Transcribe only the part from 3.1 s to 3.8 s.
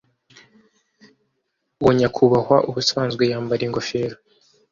yambara